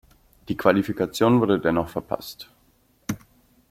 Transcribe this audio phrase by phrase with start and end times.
[0.47, 2.49] Die Qualifikation wurde dennoch verpasst.